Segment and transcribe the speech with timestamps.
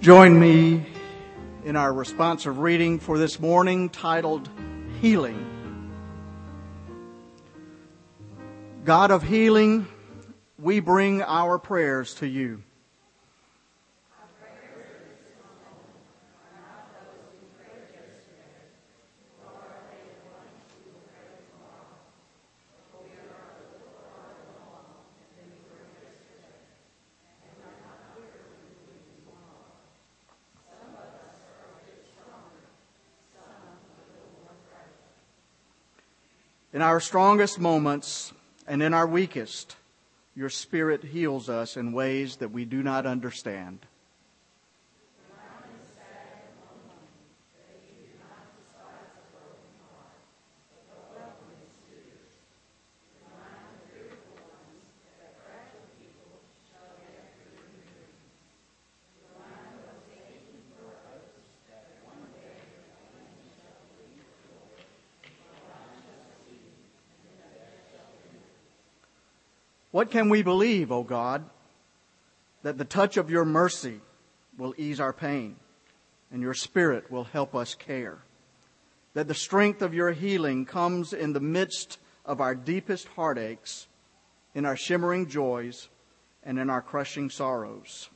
[0.00, 0.82] Join me
[1.62, 4.48] in our responsive reading for this morning titled
[5.02, 5.46] Healing.
[8.82, 9.86] God of healing,
[10.58, 12.62] we bring our prayers to you.
[36.80, 38.32] In our strongest moments
[38.66, 39.76] and in our weakest,
[40.34, 43.80] your Spirit heals us in ways that we do not understand.
[70.00, 71.44] What can we believe, O God,
[72.62, 74.00] that the touch of your mercy
[74.56, 75.56] will ease our pain
[76.32, 78.22] and your spirit will help us care?
[79.12, 83.88] That the strength of your healing comes in the midst of our deepest heartaches,
[84.54, 85.90] in our shimmering joys,
[86.44, 88.08] and in our crushing sorrows.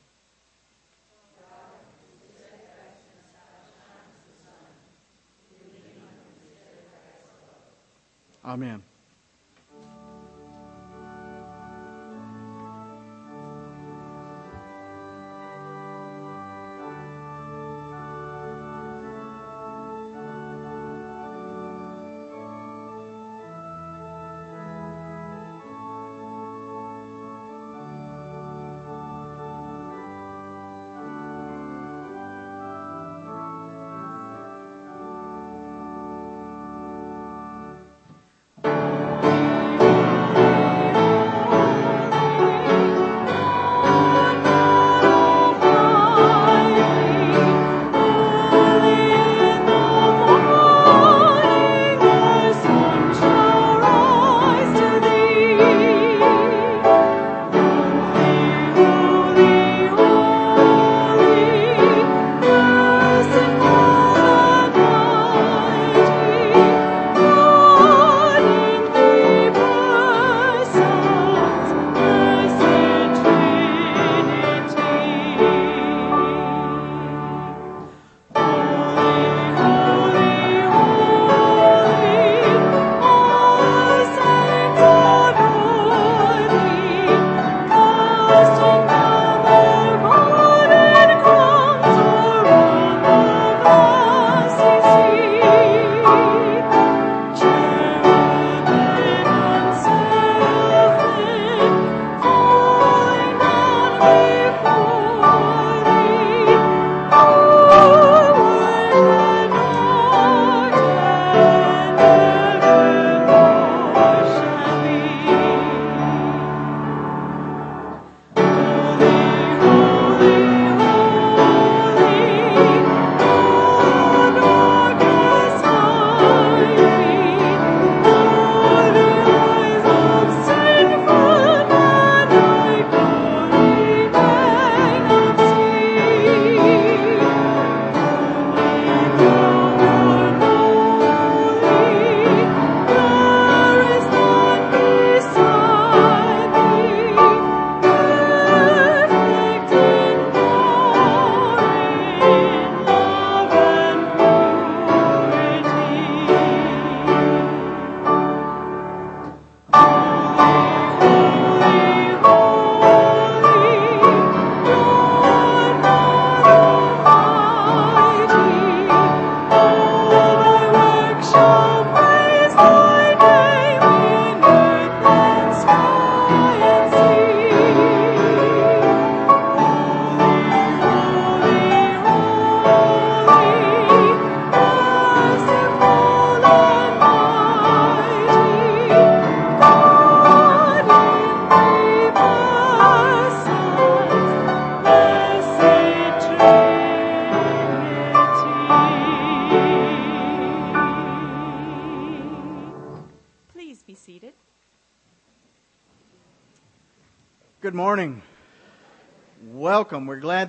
[8.43, 8.81] Amen.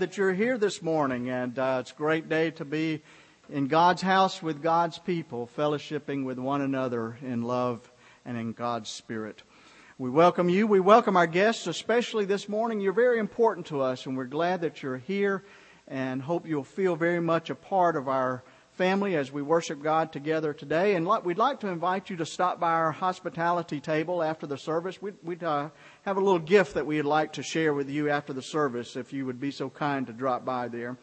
[0.07, 3.03] That you're here this morning, and uh, it's a great day to be
[3.51, 7.91] in God's house with God's people, fellowshipping with one another in love
[8.25, 9.43] and in God's Spirit.
[9.99, 10.69] We welcome you.
[10.69, 12.79] We welcome our guests, especially this morning.
[12.81, 15.43] You're very important to us, and we're glad that you're here
[15.89, 18.45] and hope you'll feel very much a part of our
[18.77, 20.95] family as we worship God together today.
[20.95, 25.03] And we'd like to invite you to stop by our hospitality table after the service.
[25.03, 25.71] We'd, we'd uh,
[26.07, 29.13] have a little gift that we'd like to share with you after the service if
[29.13, 30.97] you would be so kind to drop by there.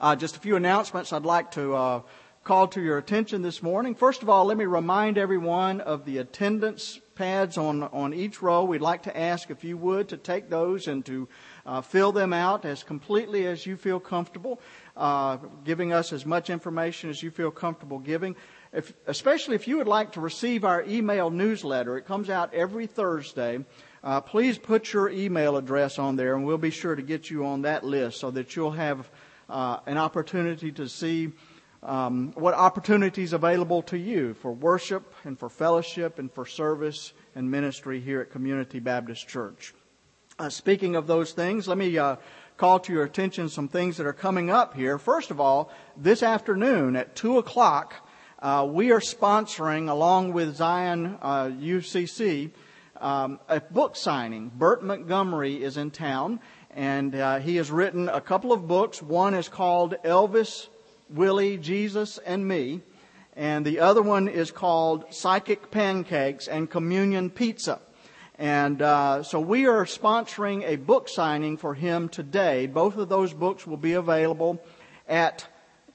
[0.00, 2.00] Uh, just a few announcements I'd like to uh,
[2.42, 3.94] call to your attention this morning.
[3.94, 8.64] First of all, let me remind everyone of the attendance pads on, on each row.
[8.64, 11.28] We'd like to ask if you would to take those and to
[11.64, 14.60] uh, fill them out as completely as you feel comfortable
[14.96, 18.34] uh, giving us as much information as you feel comfortable giving.
[18.72, 22.88] If, especially if you would like to receive our email newsletter, it comes out every
[22.88, 23.64] Thursday.
[24.02, 27.44] Uh, please put your email address on there, and we'll be sure to get you
[27.44, 29.10] on that list so that you'll have
[29.48, 31.32] uh, an opportunity to see
[31.82, 37.50] um, what opportunities available to you for worship and for fellowship and for service and
[37.50, 39.74] ministry here at Community Baptist Church.
[40.38, 42.16] Uh, speaking of those things, let me uh,
[42.56, 44.98] call to your attention some things that are coming up here.
[44.98, 47.94] First of all, this afternoon at 2 o'clock,
[48.40, 52.50] uh, we are sponsoring, along with Zion uh, UCC,
[53.00, 54.50] um, a book signing.
[54.54, 56.40] Bert Montgomery is in town,
[56.70, 59.02] and uh, he has written a couple of books.
[59.02, 60.68] One is called Elvis,
[61.10, 62.80] Willie, Jesus, and Me,
[63.34, 67.80] and the other one is called Psychic Pancakes and Communion Pizza.
[68.36, 72.66] And uh, so we are sponsoring a book signing for him today.
[72.66, 74.62] Both of those books will be available
[75.08, 75.46] at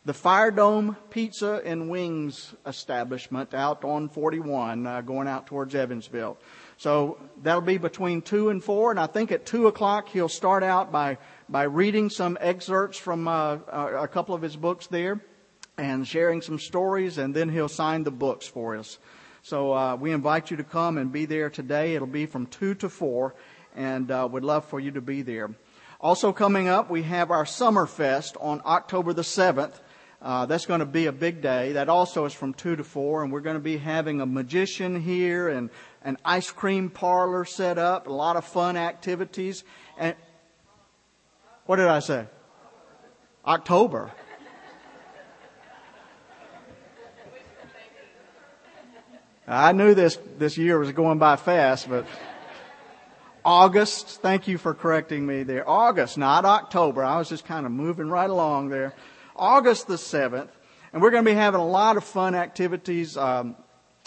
[0.06, 6.38] the Fire Dome Pizza and Wings establishment out on 41, uh, going out towards Evansville.
[6.84, 10.64] So that'll be between 2 and 4, and I think at 2 o'clock he'll start
[10.64, 15.22] out by, by reading some excerpts from uh, a couple of his books there
[15.78, 19.00] and sharing some stories, and then he'll sign the books for us.
[19.44, 21.96] So uh, we invite you to come and be there today.
[21.96, 23.34] It'll be from 2 to 4,
[23.78, 25.52] and uh, we'd love for you to be there.
[26.02, 29.80] Also coming up, we have our Summer Fest on October the 7th.
[30.24, 31.74] Uh, that's going to be a big day.
[31.74, 35.02] That also is from 2 to 4, and we're going to be having a magician
[35.02, 35.70] here and
[36.04, 39.64] an ice cream parlor set up, a lot of fun activities.
[39.98, 40.16] And
[41.66, 42.26] what did I say?
[43.46, 44.12] October.
[49.46, 52.06] I knew this, this year was going by fast, but
[53.44, 55.70] August, thank you for correcting me there.
[55.70, 57.04] August, not October.
[57.04, 58.94] I was just kind of moving right along there.
[59.36, 60.48] August the 7th.
[60.94, 63.56] And we're going to be having a lot of fun activities, um,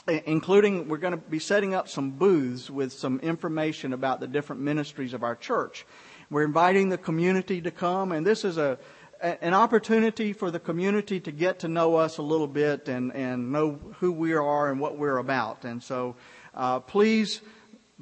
[0.09, 4.63] including we're going to be setting up some booths with some information about the different
[4.63, 5.85] ministries of our church.
[6.31, 8.79] We're inviting the community to come, and this is a,
[9.21, 13.53] an opportunity for the community to get to know us a little bit and, and
[13.53, 15.65] know who we are and what we're about.
[15.65, 16.17] And so,
[16.55, 17.41] uh, please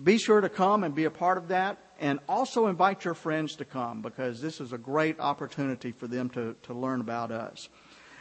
[0.02, 3.56] be sure to come and be a part of that and also invite your friends
[3.56, 7.68] to come because this is a great opportunity for them to, to learn about us.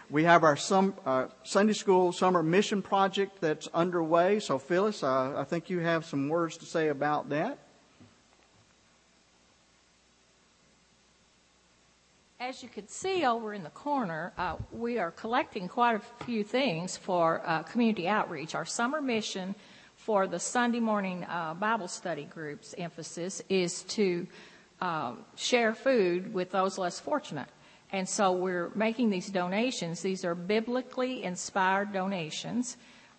[0.10, 0.58] We have our
[1.06, 4.40] uh, Sunday school summer mission project that's underway.
[4.40, 7.58] So Phyllis, uh, I think you have some words to say about that.
[12.40, 16.44] As you can see over in the corner, uh, we are collecting quite a few
[16.44, 18.54] things for uh, community outreach.
[18.54, 19.56] Our summer mission
[19.96, 24.28] for the Sunday morning uh, Bible study groups emphasis is to
[24.82, 27.48] um, share food with those less fortunate.
[27.94, 30.02] And so we're making these donations.
[30.02, 32.78] These are biblically inspired donations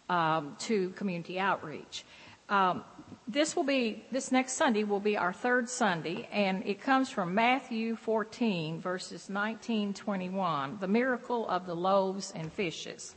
[0.09, 2.05] um, to community outreach.
[2.49, 2.85] Um,
[3.29, 7.35] this will be this next Sunday will be our third Sunday, and it comes from
[7.35, 13.15] Matthew 14 verses 19, 21, the miracle of the loaves and fishes.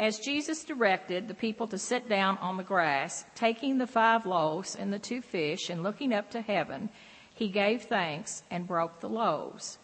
[0.00, 4.74] As Jesus directed the people to sit down on the grass, taking the five loaves
[4.74, 6.88] and the two fish and looking up to heaven,
[7.34, 9.78] he gave thanks and broke the loaves.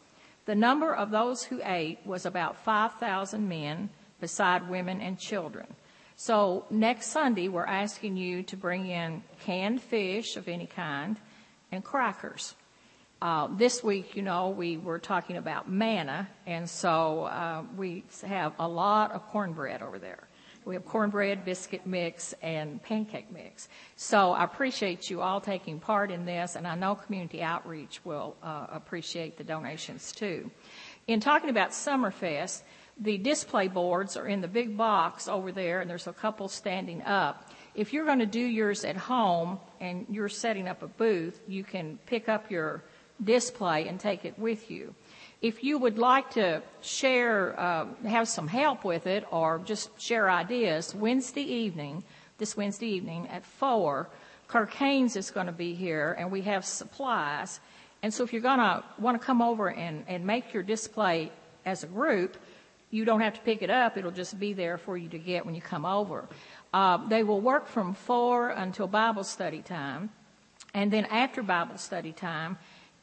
[0.50, 3.88] The number of those who ate was about 5,000 men,
[4.21, 5.69] beside women and children.
[6.16, 11.19] So next Sunday, we're asking you to bring in canned fish of any kind
[11.71, 12.57] and crackers.
[13.23, 18.52] Uh, this week, you know, we were talking about manna, and so uh, we have
[18.59, 20.26] a lot of cornbread over there.
[20.70, 23.68] We have cornbread, biscuit mix, and pancake mix.
[23.96, 28.36] So I appreciate you all taking part in this, and I know Community Outreach will
[28.40, 30.48] uh, appreciate the donations too.
[31.08, 32.62] In talking about Summerfest,
[33.00, 37.02] the display boards are in the big box over there, and there's a couple standing
[37.02, 37.50] up.
[37.74, 41.64] If you're going to do yours at home and you're setting up a booth, you
[41.64, 42.84] can pick up your
[43.24, 44.94] display and take it with you.
[45.42, 50.28] If you would like to share, uh, have some help with it, or just share
[50.30, 52.04] ideas, Wednesday evening,
[52.37, 54.06] this Wednesday evening at 4,
[54.49, 57.61] Kirk Haynes is going to be here, and we have supplies.
[58.02, 61.32] And so if you're going to want to come over and, and make your display
[61.64, 62.37] as a group,
[62.90, 63.97] you don't have to pick it up.
[63.97, 66.28] It'll just be there for you to get when you come over.
[66.75, 70.11] Uh, they will work from 4 until Bible study time.
[70.75, 72.59] And then after Bible study time,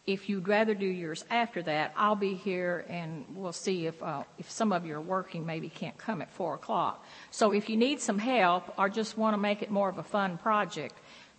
[0.08, 4.24] if you'd rather do yours after that, I'll be here and we'll see if uh,
[4.40, 7.06] if some of you are working, maybe can't come at four o'clock.
[7.30, 10.04] So if you need some help or just want to make it more of a
[10.04, 10.96] fun project,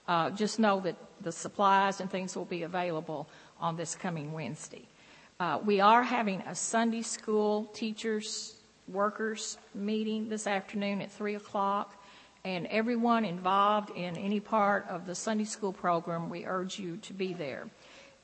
[0.06, 3.26] uh, just know that the supplies and things will be available
[3.58, 4.86] on this coming Wednesday.
[5.40, 8.54] Uh, we are having a Sunday school teachers
[8.86, 11.94] workers meeting this afternoon at three o'clock.
[12.44, 17.12] And everyone involved in any part of the Sunday school program, we urge you to
[17.12, 17.68] be there.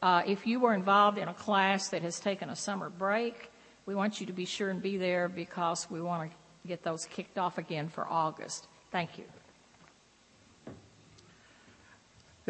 [0.04, 3.50] Uh, if you were involved in a class that has taken a summer break,
[3.86, 7.06] we want you to be sure and be there because we want to get those
[7.06, 8.68] kicked off again for August.
[8.92, 9.24] Thank you.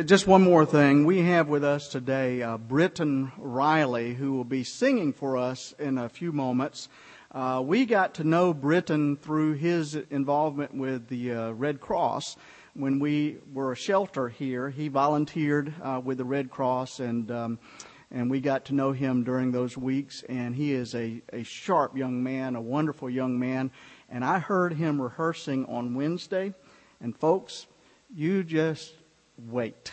[0.04, 1.04] Just one more thing.
[1.04, 5.96] We have with us today uh, Britton Riley, who will be singing for us in
[5.96, 6.88] a few moments.
[7.30, 12.36] Uh, we got to know Britton through his involvement with the uh, Red Cross
[12.74, 17.58] when we were a shelter here, he volunteered uh, with the Red Cross, and um,
[18.14, 20.22] and we got to know him during those weeks.
[20.28, 23.72] And he is a, a sharp young man, a wonderful young man.
[24.08, 26.54] And I heard him rehearsing on Wednesday.
[27.00, 27.66] And folks,
[28.14, 28.94] you just
[29.36, 29.92] wait.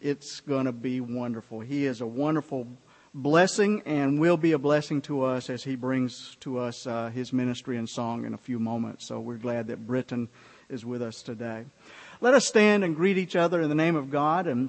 [0.00, 1.60] It's going to be wonderful.
[1.60, 2.66] He is a wonderful
[3.14, 7.32] blessing and will be a blessing to us as he brings to us uh, his
[7.32, 9.06] ministry and song in a few moments.
[9.06, 10.28] So we're glad that Britton
[10.68, 11.66] is with us today.
[12.22, 14.68] Let us stand and greet each other in the name of God and,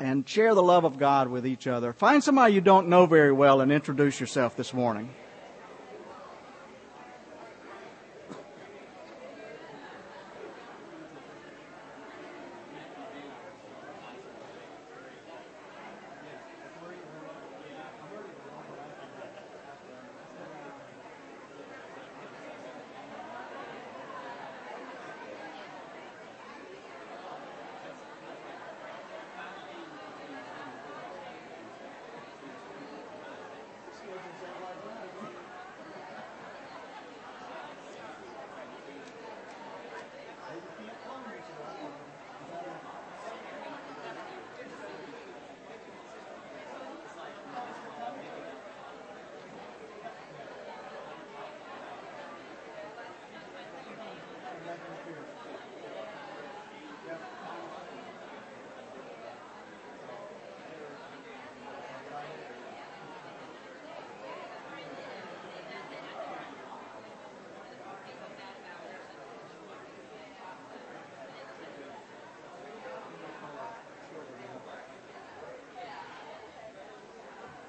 [0.00, 1.92] and share the love of God with each other.
[1.92, 5.08] Find somebody you don't know very well and introduce yourself this morning.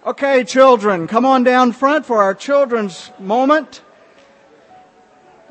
[0.05, 3.81] Okay, children, come on down front for our children's moment.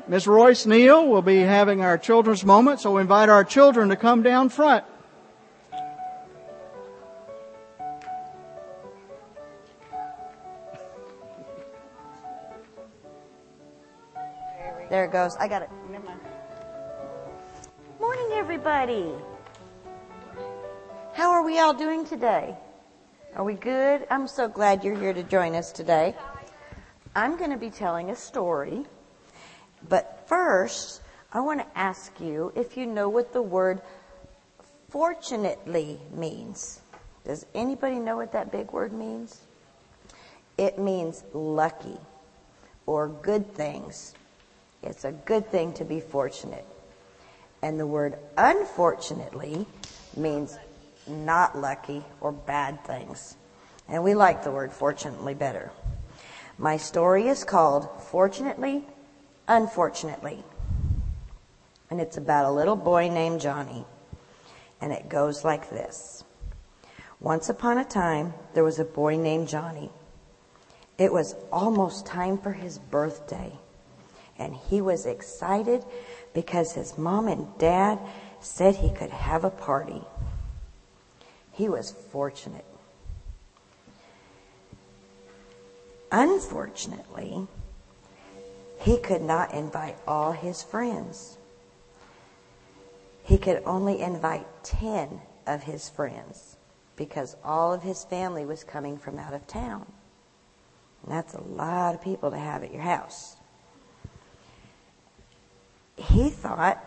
[0.07, 3.95] Miss Royce Neal will be having our children's moment, so we invite our children to
[3.95, 4.83] come down front.
[14.89, 15.35] There it goes.
[15.35, 15.69] I got it.
[15.91, 16.19] Never mind.
[17.99, 19.11] Morning, everybody.
[21.13, 22.55] How are we all doing today?
[23.39, 24.05] Are we good?
[24.11, 26.13] I'm so glad you're here to join us today.
[27.15, 28.83] I'm going to be telling a story,
[29.87, 33.81] but first, I want to ask you if you know what the word
[34.89, 36.81] fortunately means.
[37.23, 39.39] Does anybody know what that big word means?
[40.57, 41.97] It means lucky
[42.87, 44.15] or good things.
[44.83, 46.65] It's a good thing to be fortunate.
[47.61, 49.65] And the word unfortunately
[50.17, 50.59] means
[51.09, 53.35] not lucky or bad things.
[53.87, 55.71] And we like the word fortunately better.
[56.57, 58.83] My story is called Fortunately,
[59.47, 60.43] Unfortunately.
[61.89, 63.85] And it's about a little boy named Johnny.
[64.79, 66.23] And it goes like this.
[67.19, 69.89] Once upon a time, there was a boy named Johnny.
[70.97, 73.51] It was almost time for his birthday.
[74.37, 75.83] And he was excited
[76.33, 77.99] because his mom and dad
[78.39, 80.01] said he could have a party.
[81.59, 82.63] He was fortunate.
[86.09, 87.47] Unfortunately,
[88.79, 91.37] he could not invite all his friends.
[93.23, 96.55] He could only invite 10 of his friends
[96.95, 99.85] because all of his family was coming from out of town.
[101.03, 103.35] And that's a lot of people to have at your house.
[105.97, 106.81] He thought,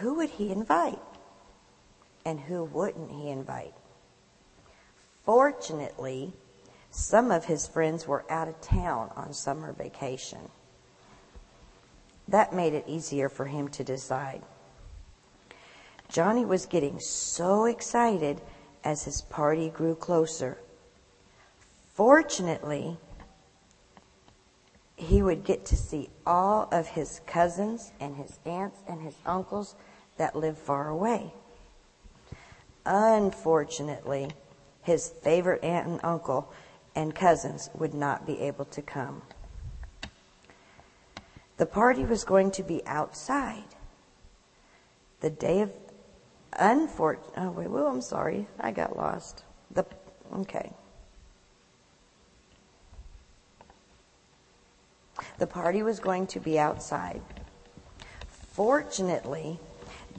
[0.00, 1.00] who would he invite?
[2.26, 3.72] And who wouldn't he invite?
[5.28, 6.32] Fortunately,
[6.90, 10.48] some of his friends were out of town on summer vacation.
[12.28, 14.40] That made it easier for him to decide.
[16.08, 18.40] Johnny was getting so excited
[18.82, 20.56] as his party grew closer.
[21.92, 22.96] Fortunately,
[24.96, 29.74] he would get to see all of his cousins and his aunts and his uncles
[30.16, 31.34] that lived far away.
[32.86, 34.30] Unfortunately,
[34.88, 36.50] his favorite aunt and uncle
[36.94, 39.20] and cousins would not be able to come.
[41.58, 43.76] The party was going to be outside.
[45.20, 45.70] The day of
[46.54, 47.34] unfortunate.
[47.36, 49.44] Oh wait, well, I'm sorry, I got lost.
[49.72, 49.84] The
[50.36, 50.72] okay.
[55.36, 57.20] The party was going to be outside.
[58.52, 59.60] Fortunately,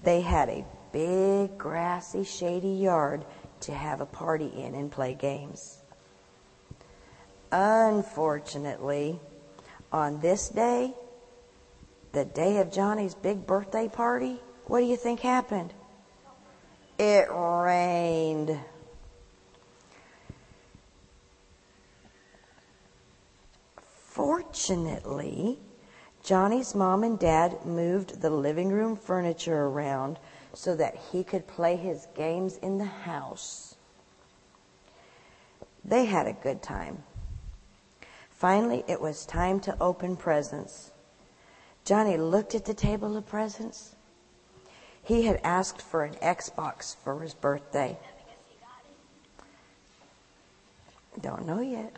[0.04, 3.26] they had a big grassy, shady yard
[3.62, 5.80] to have a party in and play games.
[7.52, 9.20] Unfortunately,
[9.92, 10.94] on this day,
[12.12, 15.74] the day of Johnny's big birthday party, what do you think happened?
[16.98, 18.60] It rained.
[23.76, 25.58] Fortunately,
[26.24, 30.20] Johnny's mom and dad moved the living room furniture around
[30.54, 33.76] so that he could play his games in the house.
[35.86, 37.04] They had a good time.
[38.30, 40.92] Finally, it was time to open presents.
[41.86, 43.96] Johnny looked at the table of presents.
[45.04, 47.98] He had asked for an Xbox for his birthday.
[51.20, 51.98] Don't know yet.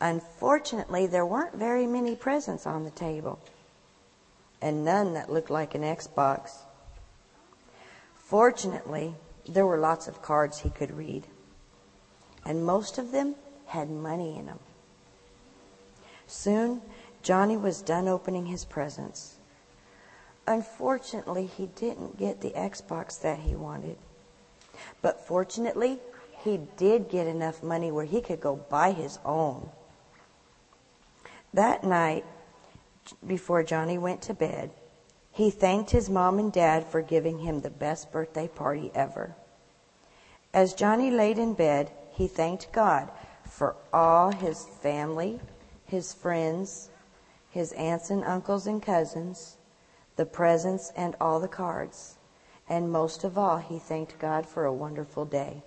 [0.00, 3.38] Unfortunately, there weren't very many presents on the table,
[4.60, 6.50] and none that looked like an Xbox.
[8.26, 9.14] Fortunately,
[9.48, 11.28] there were lots of cards he could read,
[12.44, 13.36] and most of them
[13.66, 14.58] had money in them.
[16.26, 16.82] Soon,
[17.22, 19.36] Johnny was done opening his presents.
[20.44, 23.96] Unfortunately, he didn't get the Xbox that he wanted.
[25.02, 26.00] But fortunately,
[26.42, 29.70] he did get enough money where he could go buy his own.
[31.54, 32.24] That night,
[33.24, 34.72] before Johnny went to bed,
[35.36, 39.36] he thanked his mom and dad for giving him the best birthday party ever.
[40.54, 43.10] As Johnny laid in bed, he thanked God
[43.44, 45.38] for all his family,
[45.84, 46.88] his friends,
[47.50, 49.58] his aunts and uncles and cousins,
[50.16, 52.16] the presents and all the cards.
[52.66, 55.62] And most of all, he thanked God for a wonderful day.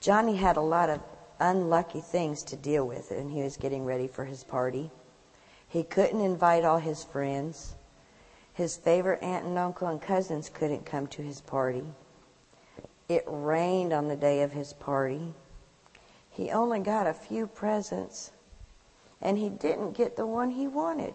[0.00, 1.00] Johnny had a lot of
[1.38, 4.90] unlucky things to deal with when he was getting ready for his party.
[5.68, 7.76] He couldn't invite all his friends.
[8.56, 11.84] His favorite aunt and uncle and cousins couldn't come to his party.
[13.06, 15.34] It rained on the day of his party.
[16.30, 18.30] He only got a few presents,
[19.20, 21.12] and he didn't get the one he wanted.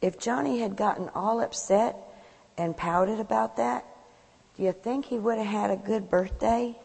[0.00, 1.96] If Johnny had gotten all upset
[2.56, 3.84] and pouted about that,
[4.56, 6.78] do you think he would have had a good birthday?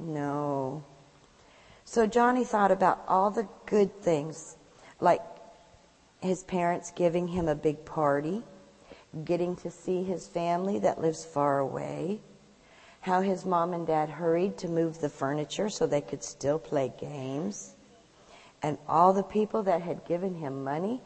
[0.00, 0.82] No.
[1.84, 4.56] So Johnny thought about all the good things,
[4.98, 5.22] like
[6.22, 8.42] his parents giving him a big party,
[9.24, 12.20] getting to see his family that lives far away,
[13.00, 16.92] how his mom and dad hurried to move the furniture so they could still play
[16.98, 17.74] games,
[18.62, 21.00] and all the people that had given him money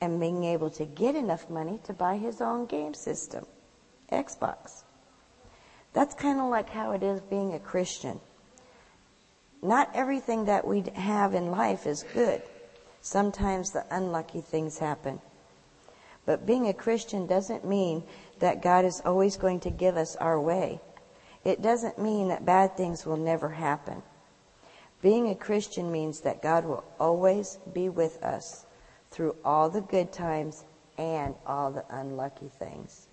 [0.00, 3.46] and being able to get enough money to buy his own game system,
[4.10, 4.82] Xbox.
[5.92, 8.20] That's kind of like how it is being a Christian.
[9.62, 12.42] Not everything that we have in life is good.
[13.04, 15.20] Sometimes the unlucky things happen.
[16.24, 18.02] But being a Christian doesn't mean
[18.38, 20.80] that God is always going to give us our way.
[21.44, 24.02] It doesn't mean that bad things will never happen.
[25.02, 28.64] Being a Christian means that God will always be with us
[29.10, 30.64] through all the good times
[30.96, 33.08] and all the unlucky things.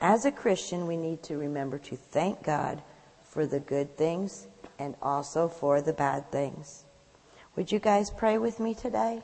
[0.00, 2.82] As a Christian, we need to remember to thank God
[3.24, 4.46] for the good things
[4.78, 6.84] and also for the bad things.
[7.56, 9.22] Would you guys pray with me today?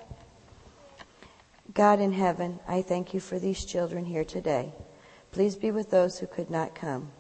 [1.75, 4.73] God in heaven, I thank you for these children here today.
[5.31, 7.11] Please be with those who could not come.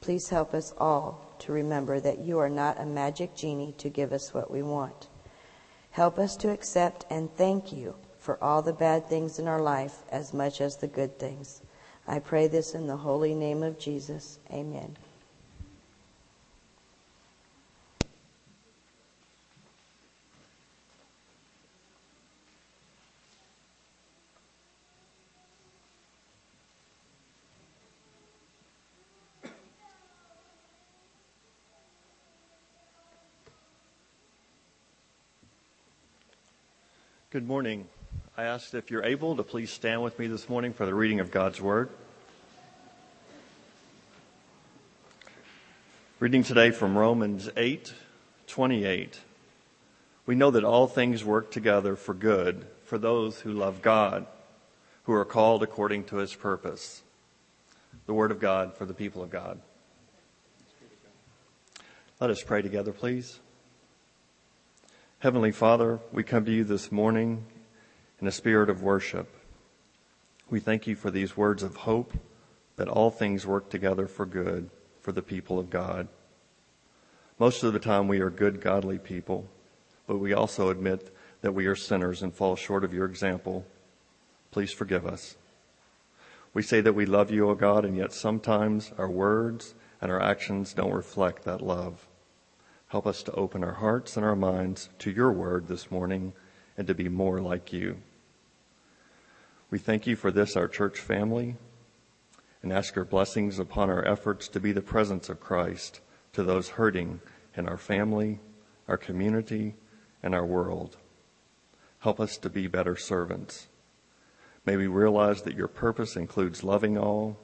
[0.00, 4.12] Please help us all to remember that you are not a magic genie to give
[4.12, 5.08] us what we want.
[5.90, 10.02] Help us to accept and thank you for all the bad things in our life
[10.10, 11.62] as much as the good things.
[12.06, 14.38] I pray this in the holy name of Jesus.
[14.52, 14.96] Amen.
[37.32, 37.88] Good morning.
[38.36, 41.18] I ask if you're able to please stand with me this morning for the reading
[41.18, 41.88] of God's Word.
[46.20, 47.94] Reading today from Romans 8
[48.48, 49.18] 28.
[50.26, 54.26] We know that all things work together for good for those who love God,
[55.04, 57.02] who are called according to his purpose.
[58.04, 59.58] The Word of God for the people of God.
[62.20, 63.40] Let us pray together, please.
[65.22, 67.44] Heavenly Father, we come to you this morning
[68.20, 69.28] in a spirit of worship.
[70.50, 72.12] We thank you for these words of hope
[72.74, 74.68] that all things work together for good
[75.00, 76.08] for the people of God.
[77.38, 79.46] Most of the time we are good, godly people,
[80.08, 83.64] but we also admit that we are sinners and fall short of your example.
[84.50, 85.36] Please forgive us.
[86.52, 90.20] We say that we love you, O God, and yet sometimes our words and our
[90.20, 92.08] actions don't reflect that love.
[92.92, 96.34] Help us to open our hearts and our minds to your word this morning
[96.76, 97.96] and to be more like you.
[99.70, 101.56] We thank you for this, our church family,
[102.62, 106.00] and ask your blessings upon our efforts to be the presence of Christ
[106.34, 107.22] to those hurting
[107.56, 108.40] in our family,
[108.86, 109.74] our community,
[110.22, 110.98] and our world.
[112.00, 113.68] Help us to be better servants.
[114.66, 117.38] May we realize that your purpose includes loving all,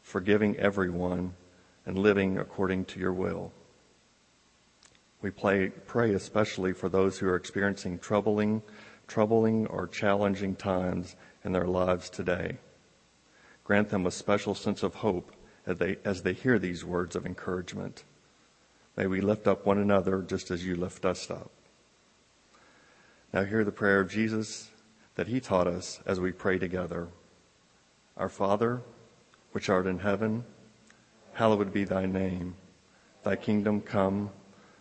[0.00, 1.34] forgiving everyone,
[1.84, 3.52] and living according to your will.
[5.22, 8.62] We pray, pray especially for those who are experiencing troubling,
[9.06, 12.56] troubling or challenging times in their lives today.
[13.64, 15.32] Grant them a special sense of hope
[15.66, 18.04] as they, as they hear these words of encouragement.
[18.96, 21.50] May we lift up one another just as you lift us up.
[23.32, 24.70] Now hear the prayer of Jesus
[25.14, 27.08] that he taught us as we pray together.
[28.16, 28.80] Our Father,
[29.52, 30.44] which art in heaven,
[31.34, 32.56] hallowed be thy name.
[33.22, 34.30] Thy kingdom come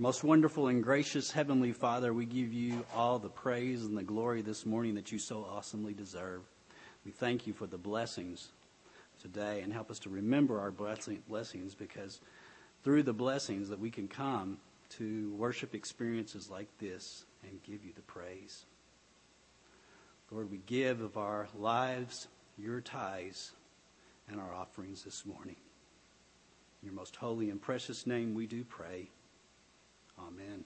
[0.00, 4.40] Most wonderful and gracious Heavenly Father, we give you all the praise and the glory
[4.40, 6.40] this morning that you so awesomely deserve.
[7.04, 8.48] We thank you for the blessings
[9.20, 12.22] today and help us to remember our blessing, blessings because
[12.82, 14.56] through the blessings that we can come
[14.96, 18.64] to worship experiences like this and give you the praise.
[20.30, 23.52] Lord, we give of our lives your tithes
[24.30, 25.56] and our offerings this morning.
[26.80, 29.10] In your most holy and precious name we do pray.
[30.26, 30.64] Amen.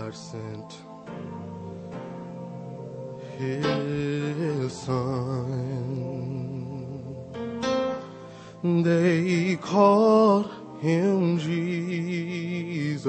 [0.00, 0.70] God sent
[3.36, 4.96] his son.
[8.82, 13.04] They called him Jesus.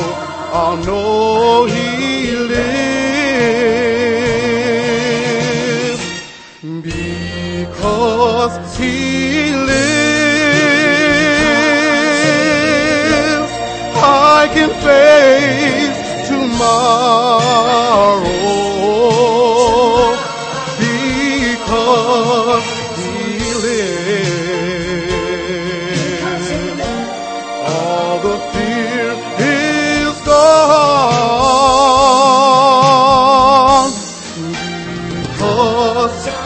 [0.52, 2.60] I'll know He lives
[6.82, 9.92] because he lives,
[13.96, 18.09] I can face tomorrow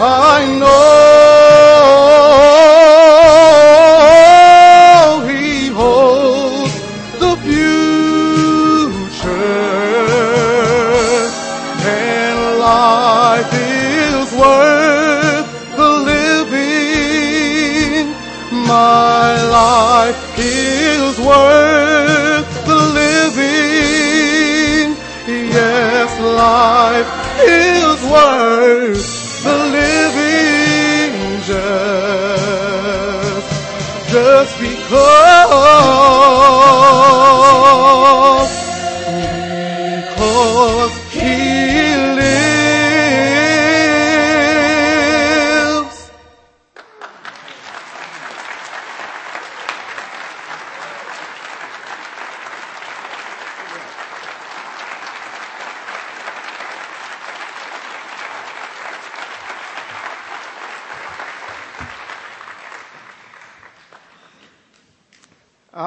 [0.06, 0.63] I know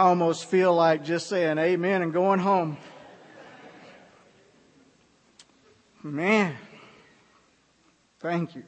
[0.07, 2.77] almost feel like just saying amen and going home.
[6.01, 6.55] Man,
[8.21, 8.63] thank you.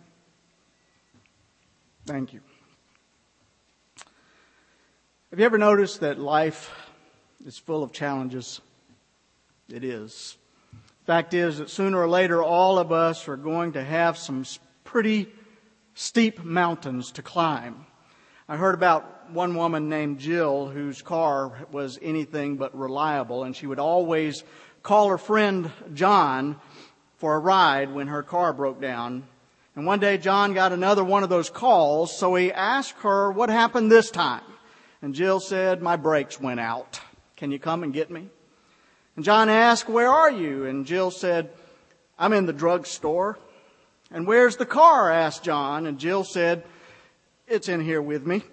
[2.05, 2.41] Thank you.
[5.29, 6.75] Have you ever noticed that life
[7.45, 8.59] is full of challenges?
[9.69, 10.35] It is.
[11.05, 14.43] Fact is that sooner or later, all of us are going to have some
[14.83, 15.29] pretty
[15.93, 17.85] steep mountains to climb.
[18.49, 23.67] I heard about one woman named Jill whose car was anything but reliable, and she
[23.67, 24.43] would always
[24.83, 26.59] call her friend John
[27.17, 29.23] for a ride when her car broke down.
[29.75, 33.49] And one day John got another one of those calls, so he asked her what
[33.49, 34.43] happened this time.
[35.01, 36.99] And Jill said, My brakes went out.
[37.37, 38.27] Can you come and get me?
[39.15, 40.65] And John asked, Where are you?
[40.65, 41.49] And Jill said,
[42.17, 43.37] I'm in the drugstore.
[44.11, 45.11] And where's the car?
[45.11, 45.85] asked John.
[45.85, 46.63] And Jill said,
[47.47, 48.43] It's in here with me.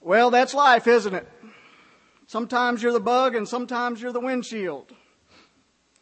[0.00, 1.28] Well, that's life, isn't it?
[2.26, 4.94] Sometimes you're the bug and sometimes you're the windshield.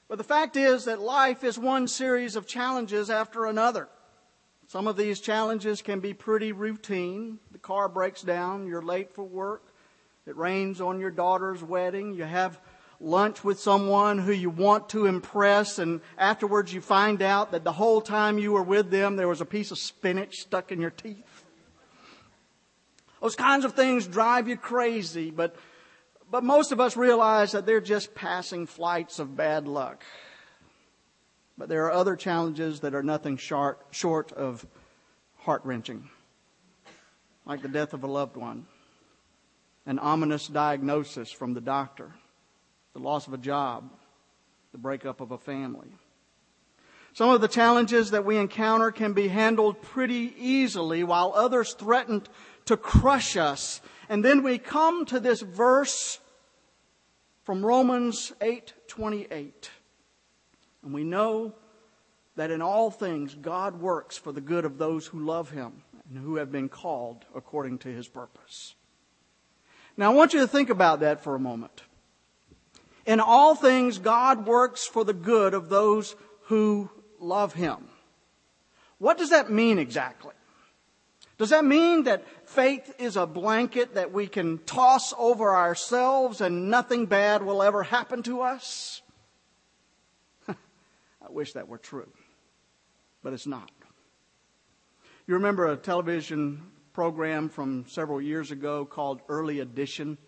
[0.08, 3.88] But the fact is that life is one series of challenges after another.
[4.68, 7.38] Some of these challenges can be pretty routine.
[7.50, 9.72] The car breaks down, you're late for work,
[10.26, 12.60] it rains on your daughter's wedding, you have
[13.00, 17.72] lunch with someone who you want to impress, and afterwards you find out that the
[17.72, 20.90] whole time you were with them there was a piece of spinach stuck in your
[20.90, 21.22] teeth.
[23.20, 25.56] Those kinds of things drive you crazy, but,
[26.30, 30.04] but most of us realize that they're just passing flights of bad luck.
[31.56, 34.64] But there are other challenges that are nothing short, short of
[35.38, 36.08] heart wrenching,
[37.44, 38.66] like the death of a loved one,
[39.84, 42.12] an ominous diagnosis from the doctor,
[42.92, 43.90] the loss of a job,
[44.70, 45.88] the breakup of a family.
[47.14, 52.22] Some of the challenges that we encounter can be handled pretty easily, while others threaten
[52.68, 53.80] to crush us.
[54.08, 56.20] And then we come to this verse
[57.44, 59.70] from Romans 8:28.
[60.82, 61.54] And we know
[62.36, 66.18] that in all things God works for the good of those who love him and
[66.18, 68.74] who have been called according to his purpose.
[69.96, 71.82] Now I want you to think about that for a moment.
[73.06, 77.88] In all things God works for the good of those who love him.
[78.98, 80.34] What does that mean exactly?
[81.38, 86.68] Does that mean that faith is a blanket that we can toss over ourselves and
[86.68, 89.02] nothing bad will ever happen to us?
[90.48, 90.54] I
[91.30, 92.10] wish that were true,
[93.22, 93.70] but it's not.
[95.28, 96.62] You remember a television
[96.92, 100.18] program from several years ago called Early Edition?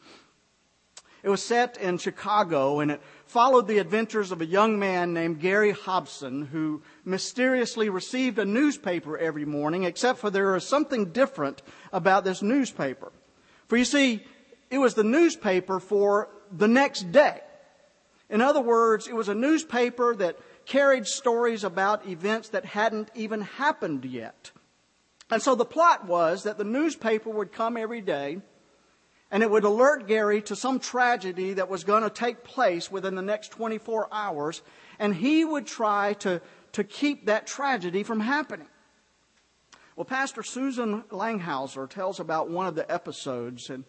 [1.22, 5.40] It was set in Chicago and it followed the adventures of a young man named
[5.40, 11.62] Gary Hobson who mysteriously received a newspaper every morning, except for there was something different
[11.92, 13.12] about this newspaper.
[13.68, 14.24] For you see,
[14.70, 17.40] it was the newspaper for the next day.
[18.30, 23.42] In other words, it was a newspaper that carried stories about events that hadn't even
[23.42, 24.52] happened yet.
[25.30, 28.40] And so the plot was that the newspaper would come every day
[29.30, 33.14] and it would alert Gary to some tragedy that was going to take place within
[33.14, 34.62] the next 24 hours,
[34.98, 36.40] and he would try to,
[36.72, 38.68] to keep that tragedy from happening.
[39.96, 43.84] Well, Pastor Susan Langhauser tells about one of the episodes and,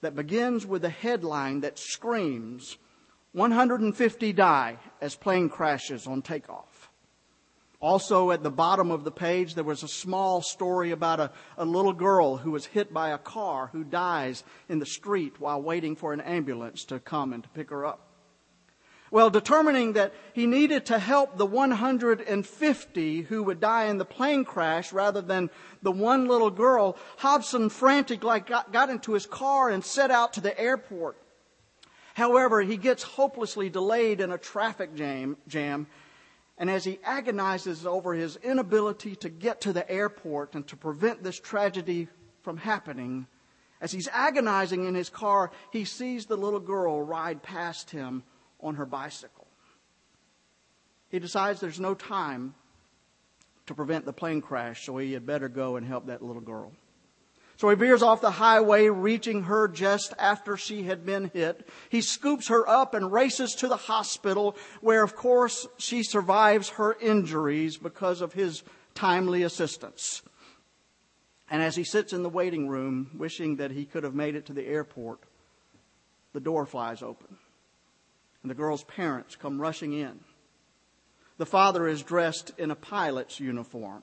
[0.00, 2.78] that begins with a headline that screams,
[3.32, 6.75] 150 die as plane crashes on takeoff.
[7.80, 11.64] Also, at the bottom of the page, there was a small story about a, a,
[11.64, 15.94] little girl who was hit by a car who dies in the street while waiting
[15.94, 18.00] for an ambulance to come and to pick her up.
[19.10, 24.44] Well, determining that he needed to help the 150 who would die in the plane
[24.44, 25.50] crash rather than
[25.82, 30.40] the one little girl, Hobson frantically got, got into his car and set out to
[30.40, 31.16] the airport.
[32.14, 35.86] However, he gets hopelessly delayed in a traffic jam, jam,
[36.58, 41.22] and as he agonizes over his inability to get to the airport and to prevent
[41.22, 42.08] this tragedy
[42.42, 43.26] from happening,
[43.80, 48.22] as he's agonizing in his car, he sees the little girl ride past him
[48.60, 49.46] on her bicycle.
[51.10, 52.54] He decides there's no time
[53.66, 56.72] to prevent the plane crash, so he had better go and help that little girl.
[57.58, 61.66] So he veers off the highway, reaching her just after she had been hit.
[61.88, 66.96] He scoops her up and races to the hospital, where, of course, she survives her
[67.00, 68.62] injuries because of his
[68.94, 70.22] timely assistance.
[71.50, 74.46] And as he sits in the waiting room, wishing that he could have made it
[74.46, 75.20] to the airport,
[76.34, 77.38] the door flies open.
[78.42, 80.20] And the girl's parents come rushing in.
[81.38, 84.02] The father is dressed in a pilot's uniform.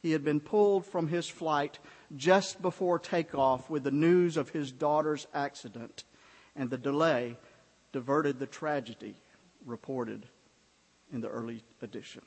[0.00, 1.78] He had been pulled from his flight
[2.14, 6.04] just before takeoff with the news of his daughter's accident,
[6.54, 7.36] and the delay
[7.92, 9.14] diverted the tragedy
[9.64, 10.26] reported
[11.12, 12.22] in the early edition.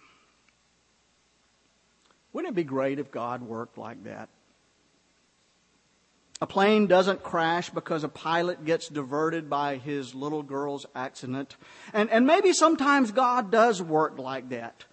[2.33, 4.29] Wouldn't it be great if God worked like that?
[6.41, 11.57] A plane doesn't crash because a pilot gets diverted by his little girl's accident.
[11.91, 14.85] And, and maybe sometimes God does work like that.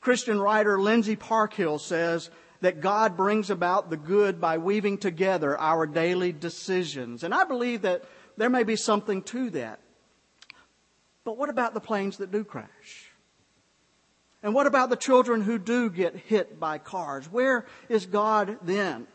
[0.00, 2.30] Christian writer Lindsay Parkhill says,
[2.60, 7.24] that God brings about the good by weaving together our daily decisions.
[7.24, 8.04] And I believe that
[8.36, 9.80] there may be something to that.
[11.24, 13.10] But what about the planes that do crash?
[14.42, 17.26] And what about the children who do get hit by cars?
[17.30, 19.06] Where is God then?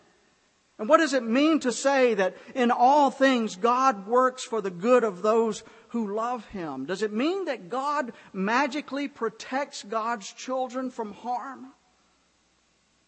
[0.78, 4.72] And what does it mean to say that in all things God works for the
[4.72, 6.86] good of those who love Him?
[6.86, 11.68] Does it mean that God magically protects God's children from harm?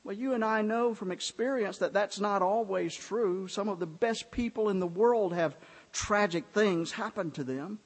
[0.03, 3.47] Well, you and I know from experience that that's not always true.
[3.47, 5.55] Some of the best people in the world have
[5.93, 7.79] tragic things happen to them.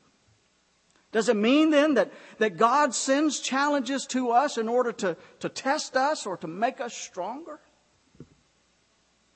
[1.12, 5.50] Does it mean then that, that God sends challenges to us in order to, to
[5.50, 7.60] test us or to make us stronger?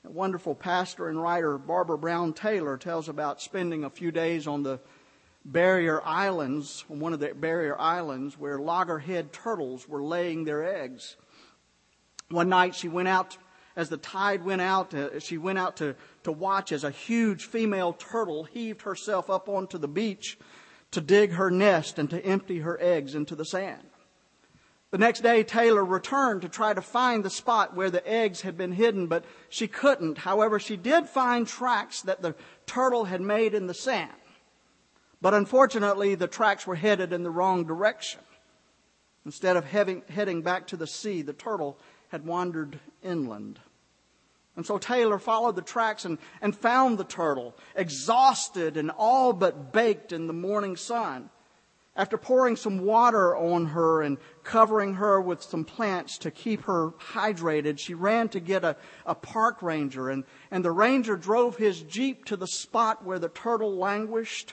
[0.04, 4.64] A wonderful pastor and writer, Barbara Brown Taylor, tells about spending a few days on
[4.64, 4.80] the
[5.44, 11.16] barrier islands, on one of the barrier islands, where loggerhead turtles were laying their eggs.
[12.32, 13.36] One night she went out,
[13.76, 17.44] as the tide went out, uh, she went out to, to watch as a huge
[17.44, 20.38] female turtle heaved herself up onto the beach
[20.92, 23.82] to dig her nest and to empty her eggs into the sand.
[24.92, 28.58] The next day, Taylor returned to try to find the spot where the eggs had
[28.58, 30.18] been hidden, but she couldn't.
[30.18, 32.34] However, she did find tracks that the
[32.66, 34.10] turtle had made in the sand.
[35.22, 38.20] But unfortunately, the tracks were headed in the wrong direction.
[39.24, 41.78] Instead of heading, heading back to the sea, the turtle
[42.12, 43.58] had wandered inland.
[44.54, 49.72] And so Taylor followed the tracks and, and found the turtle, exhausted and all but
[49.72, 51.30] baked in the morning sun.
[51.96, 56.90] After pouring some water on her and covering her with some plants to keep her
[56.98, 61.80] hydrated, she ran to get a, a park ranger, and, and the ranger drove his
[61.80, 64.52] jeep to the spot where the turtle languished.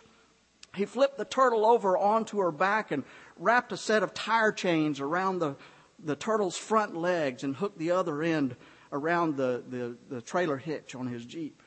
[0.76, 3.03] He flipped the turtle over onto her back and
[3.38, 5.55] wrapped a set of tire chains around the,
[6.04, 8.56] the turtle's front legs and hooked the other end
[8.91, 11.62] around the, the, the trailer hitch on his Jeep.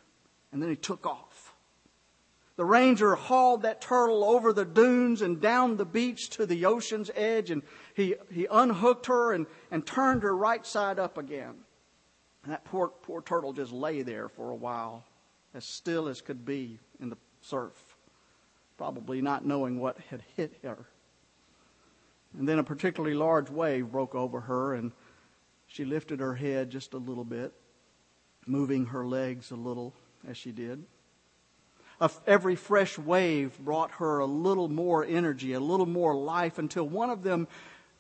[0.53, 1.55] And then he took off.
[2.57, 7.11] The ranger hauled that turtle over the dunes and down the beach to the ocean's
[7.15, 7.63] edge, and
[7.95, 11.55] he, he unhooked her and, and turned her right side up again.
[12.45, 15.05] And that poor, poor turtle just lay there for a while,
[15.55, 17.97] as still as could be in the surf,
[18.77, 20.87] probably not knowing what had hit her.
[22.39, 24.93] And then a particularly large wave broke over her, and
[25.67, 27.53] she lifted her head just a little bit,
[28.47, 29.95] moving her legs a little
[30.27, 30.85] as she did.
[32.27, 37.11] Every fresh wave brought her a little more energy, a little more life, until one
[37.11, 37.47] of them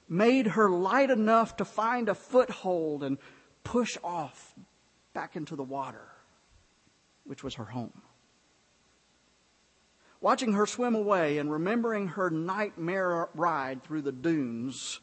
[0.08, 3.18] made her light enough to find a foothold and
[3.62, 4.54] push off
[5.14, 6.08] back into the water,
[7.24, 8.02] which was her home.
[10.22, 15.00] Watching her swim away and remembering her nightmare ride through the dunes,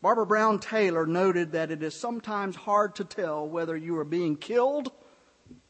[0.00, 4.36] Barbara Brown Taylor noted that it is sometimes hard to tell whether you are being
[4.36, 4.92] killed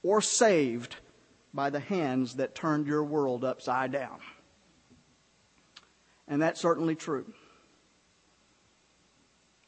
[0.03, 0.97] or saved
[1.55, 4.19] by the hands that turned your world upside down.
[6.29, 7.33] And that's certainly true.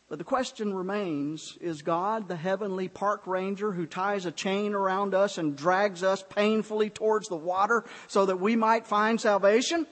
[0.08, 5.14] But the question remains is God the heavenly park ranger who ties a chain around
[5.14, 9.86] us and drags us painfully towards the water so that we might find salvation?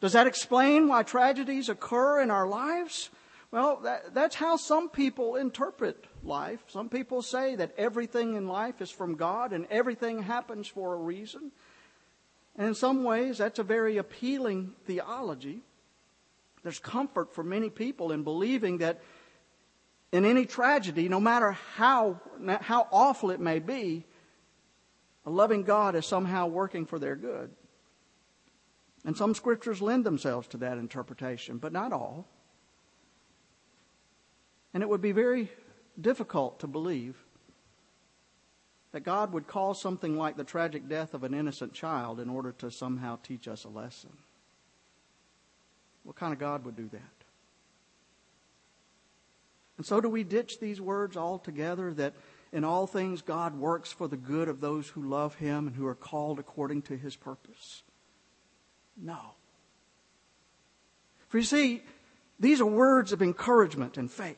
[0.00, 3.08] Does that explain why tragedies occur in our lives?
[3.52, 6.58] Well, that, that's how some people interpret life.
[6.66, 10.98] Some people say that everything in life is from God and everything happens for a
[10.98, 11.52] reason.
[12.56, 15.62] And in some ways, that's a very appealing theology.
[16.64, 19.00] There's comfort for many people in believing that
[20.10, 22.20] in any tragedy, no matter how,
[22.60, 24.04] how awful it may be,
[25.26, 27.50] a loving God is somehow working for their good.
[29.04, 32.26] And some scriptures lend themselves to that interpretation, but not all.
[34.72, 35.50] And it would be very
[36.00, 37.16] difficult to believe
[38.92, 42.52] that God would cause something like the tragic death of an innocent child in order
[42.52, 44.10] to somehow teach us a lesson.
[46.04, 47.00] What kind of God would do that?
[49.76, 52.14] And so do we ditch these words altogether that
[52.52, 55.86] in all things God works for the good of those who love Him and who
[55.86, 57.82] are called according to His purpose?
[58.96, 59.18] No.
[61.28, 61.82] For you see,
[62.38, 64.36] these are words of encouragement and faith.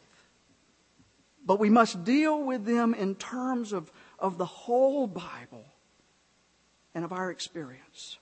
[1.44, 5.64] But we must deal with them in terms of, of the whole Bible
[6.94, 8.18] and of our experience.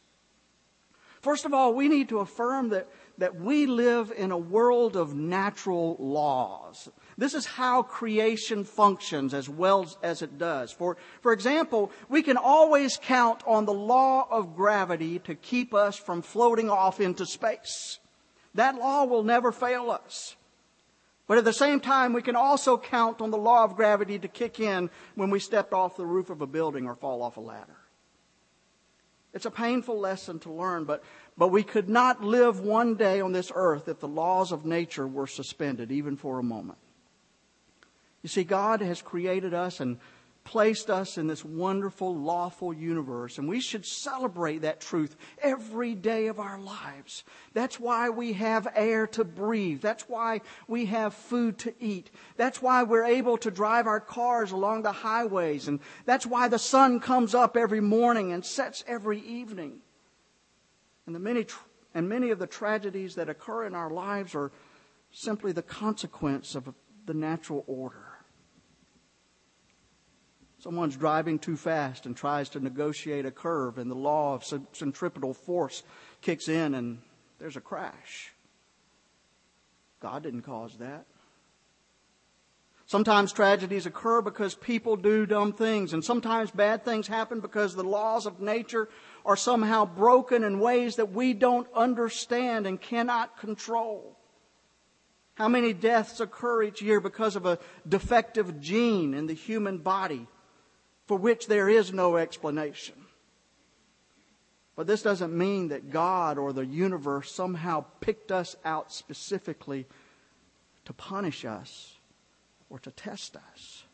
[1.24, 5.14] First of all, we need to affirm that, that we live in a world of
[5.14, 6.90] natural laws.
[7.16, 10.70] This is how creation functions as well as it does.
[10.70, 15.96] For, for example, we can always count on the law of gravity to keep us
[15.96, 18.00] from floating off into space.
[18.54, 20.36] That law will never fail us.
[21.26, 24.28] But at the same time, we can also count on the law of gravity to
[24.28, 27.40] kick in when we step off the roof of a building or fall off a
[27.40, 27.78] ladder.
[29.34, 31.02] It's a painful lesson to learn, but,
[31.36, 35.08] but we could not live one day on this earth if the laws of nature
[35.08, 36.78] were suspended, even for a moment.
[38.22, 39.98] You see, God has created us and
[40.44, 46.26] placed us in this wonderful, lawful universe, and we should celebrate that truth every day
[46.26, 47.24] of our lives.
[47.54, 49.80] That's why we have air to breathe.
[49.80, 52.10] That's why we have food to eat.
[52.36, 56.58] That's why we're able to drive our cars along the highways, and that's why the
[56.58, 59.80] sun comes up every morning and sets every evening.
[61.06, 61.64] And, the many tr-
[61.94, 64.52] and many of the tragedies that occur in our lives are
[65.10, 66.74] simply the consequence of
[67.06, 68.03] the natural order.
[70.64, 75.34] Someone's driving too fast and tries to negotiate a curve, and the law of centripetal
[75.34, 75.82] force
[76.22, 77.02] kicks in, and
[77.38, 78.32] there's a crash.
[80.00, 81.04] God didn't cause that.
[82.86, 87.84] Sometimes tragedies occur because people do dumb things, and sometimes bad things happen because the
[87.84, 88.88] laws of nature
[89.26, 94.16] are somehow broken in ways that we don't understand and cannot control.
[95.34, 100.26] How many deaths occur each year because of a defective gene in the human body
[101.06, 102.94] for which there is no explanation?
[104.76, 109.86] But this doesn't mean that God or the universe somehow picked us out specifically
[110.84, 111.96] to punish us
[112.68, 113.84] or to test us.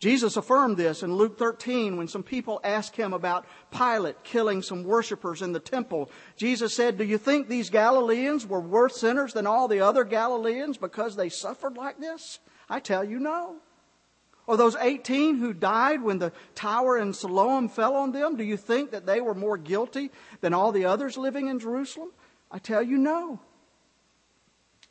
[0.00, 4.84] Jesus affirmed this in Luke 13 when some people asked him about Pilate killing some
[4.84, 6.10] worshippers in the temple.
[6.36, 10.76] Jesus said, Do you think these Galileans were worse sinners than all the other Galileans
[10.76, 12.38] because they suffered like this?
[12.68, 13.56] I tell you, no.
[14.46, 18.56] Or those 18 who died when the tower in Siloam fell on them, do you
[18.56, 22.10] think that they were more guilty than all the others living in Jerusalem?
[22.50, 23.40] I tell you, no.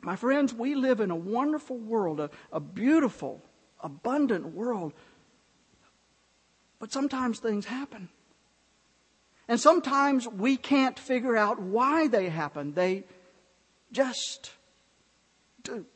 [0.00, 3.42] My friends, we live in a wonderful world, a, a beautiful,
[3.80, 4.92] abundant world.
[6.78, 8.08] But sometimes things happen.
[9.46, 12.74] And sometimes we can't figure out why they happen.
[12.74, 13.04] They
[13.92, 14.50] just
[15.62, 15.86] do.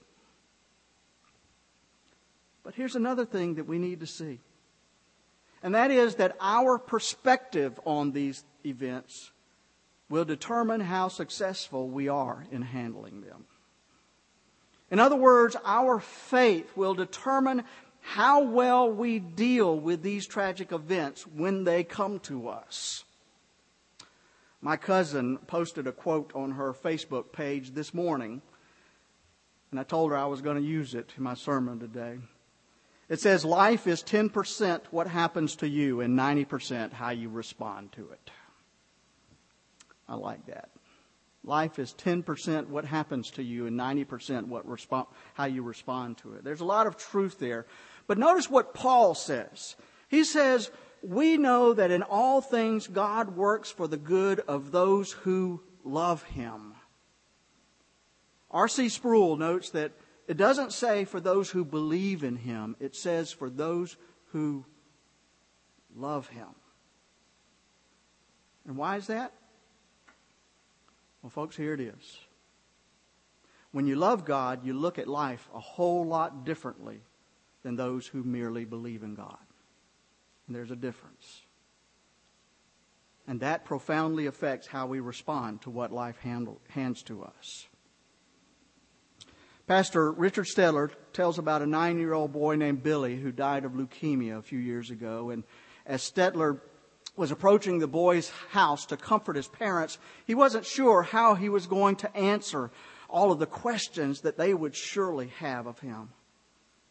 [2.68, 4.40] But here's another thing that we need to see.
[5.62, 9.30] And that is that our perspective on these events
[10.10, 13.46] will determine how successful we are in handling them.
[14.90, 17.64] In other words, our faith will determine
[18.02, 23.02] how well we deal with these tragic events when they come to us.
[24.60, 28.42] My cousin posted a quote on her Facebook page this morning,
[29.70, 32.18] and I told her I was going to use it in my sermon today.
[33.08, 38.10] It says, Life is 10% what happens to you and 90% how you respond to
[38.10, 38.30] it.
[40.08, 40.70] I like that.
[41.44, 46.34] Life is 10% what happens to you and 90% what respond, how you respond to
[46.34, 46.44] it.
[46.44, 47.66] There's a lot of truth there.
[48.06, 49.76] But notice what Paul says.
[50.08, 50.70] He says,
[51.02, 56.22] We know that in all things God works for the good of those who love
[56.24, 56.74] him.
[58.50, 58.88] R.C.
[58.88, 59.92] Sproul notes that
[60.28, 63.96] it doesn't say for those who believe in him, it says for those
[64.32, 64.64] who
[65.96, 66.48] love him.
[68.66, 69.32] And why is that?
[71.22, 72.18] Well, folks, here it is.
[73.72, 77.00] When you love God, you look at life a whole lot differently
[77.62, 79.38] than those who merely believe in God.
[80.46, 81.42] And there's a difference.
[83.26, 87.67] And that profoundly affects how we respond to what life handle, hands to us.
[89.68, 93.72] Pastor Richard Stetler tells about a nine year old boy named Billy who died of
[93.72, 95.28] leukemia a few years ago.
[95.28, 95.44] And
[95.84, 96.58] as Stetler
[97.16, 101.66] was approaching the boy's house to comfort his parents, he wasn't sure how he was
[101.66, 102.70] going to answer
[103.10, 106.08] all of the questions that they would surely have of him.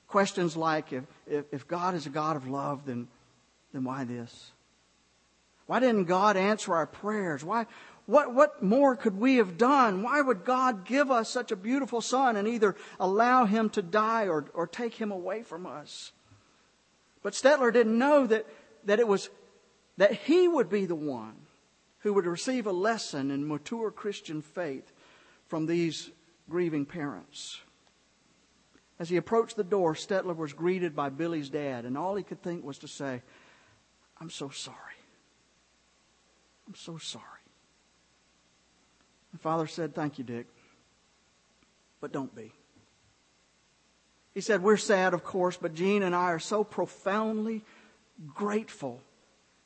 [0.08, 3.08] Questions like if, if, if God is a God of love, then,
[3.74, 4.52] then why this?
[5.66, 7.44] Why didn't God answer our prayers?
[7.44, 7.66] Why,
[8.08, 10.02] what, what more could we have done?
[10.02, 14.28] Why would God give us such a beautiful son and either allow him to die
[14.28, 16.14] or, or take him away from us?
[17.22, 18.48] But Stetler didn't know that,
[18.86, 19.30] that it was
[19.98, 21.36] that he would be the one
[22.00, 24.94] who would receive a lesson in mature Christian faith
[25.48, 26.10] from these
[26.50, 27.60] grieving parents.
[29.00, 32.42] As he approached the door, Stetler was greeted by Billy's dad, and all he could
[32.42, 33.22] think was to say,
[34.22, 34.78] I'm so sorry.
[36.68, 37.37] I'm so sorry.
[39.34, 40.48] The father said, Thank you, Dick,
[42.02, 42.52] but don't be.
[44.34, 47.64] He said, We're sad, of course, but Jean and I are so profoundly
[48.34, 49.02] grateful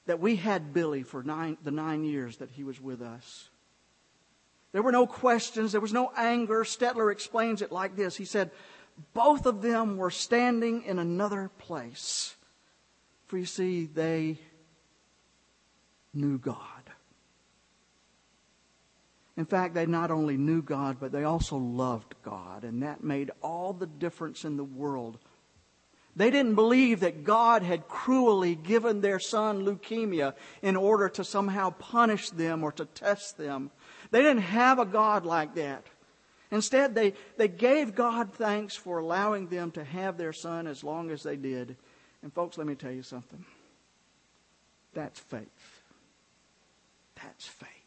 [0.06, 3.50] that we had Billy for nine, the nine years that he was with us.
[4.72, 6.64] There were no questions, there was no anger.
[6.64, 8.52] Stetler explains it like this He said,
[9.14, 12.36] Both of them were standing in another place.
[13.28, 14.40] For you see, they
[16.14, 16.81] knew God.
[19.38, 23.32] In fact, they not only knew God, but they also loved God, and that made
[23.42, 25.18] all the difference in the world.
[26.16, 31.70] They didn't believe that God had cruelly given their son leukemia in order to somehow
[31.70, 33.72] punish them or to test them.
[34.12, 35.86] They didn't have a God like that.
[36.52, 41.10] Instead, they, they gave God thanks for allowing them to have their son as long
[41.10, 41.78] as they did.
[42.22, 43.46] And, folks, let me tell you something.
[44.94, 45.82] That's faith.
[47.16, 47.81] That's faith.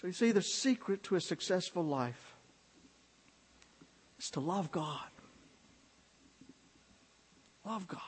[0.00, 2.36] So you see, the secret to a successful life
[4.18, 5.10] is to love God.
[7.64, 8.00] Love God.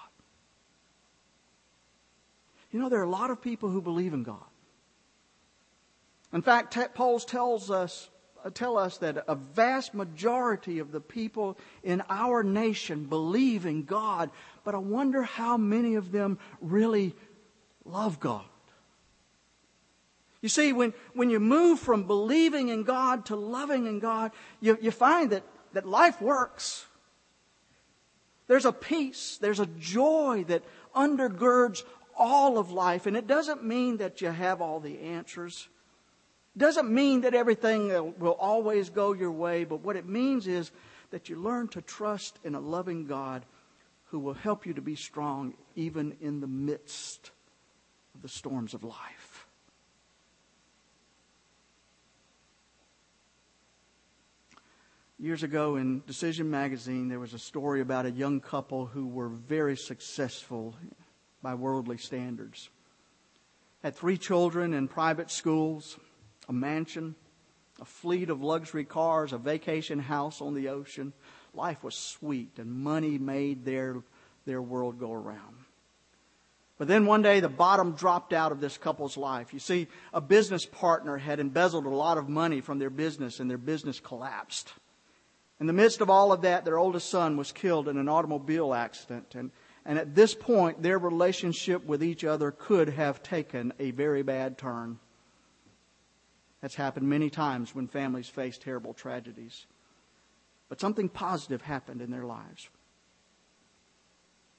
[2.70, 4.44] You know, there are a lot of people who believe in God.
[6.32, 8.08] In fact, polls tells us
[8.42, 13.82] uh, tell us that a vast majority of the people in our nation believe in
[13.82, 14.30] God,
[14.64, 17.14] but I wonder how many of them really
[17.84, 18.44] love God.
[20.42, 24.78] You see, when, when you move from believing in God to loving in God, you,
[24.80, 25.42] you find that,
[25.74, 26.86] that life works.
[28.46, 30.64] There's a peace, there's a joy that
[30.94, 31.82] undergirds
[32.16, 33.06] all of life.
[33.06, 35.68] And it doesn't mean that you have all the answers.
[36.56, 37.88] It doesn't mean that everything
[38.18, 40.72] will always go your way, but what it means is
[41.10, 43.44] that you learn to trust in a loving God
[44.06, 47.30] who will help you to be strong even in the midst
[48.14, 49.29] of the storms of life.
[55.20, 59.28] Years ago in Decision Magazine, there was a story about a young couple who were
[59.28, 60.74] very successful
[61.42, 62.70] by worldly standards.
[63.82, 65.98] Had three children in private schools,
[66.48, 67.14] a mansion,
[67.82, 71.12] a fleet of luxury cars, a vacation house on the ocean.
[71.52, 74.02] Life was sweet, and money made their,
[74.46, 75.54] their world go around.
[76.78, 79.52] But then one day the bottom dropped out of this couple's life.
[79.52, 83.50] You see, a business partner had embezzled a lot of money from their business, and
[83.50, 84.72] their business collapsed.
[85.60, 88.74] In the midst of all of that, their oldest son was killed in an automobile
[88.74, 89.50] accident, and
[89.84, 94.58] and at this point, their relationship with each other could have taken a very bad
[94.58, 94.98] turn.
[96.60, 99.66] That's happened many times when families face terrible tragedies.
[100.68, 102.68] But something positive happened in their lives.